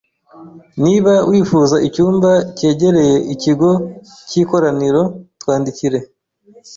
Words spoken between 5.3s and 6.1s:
twandikire.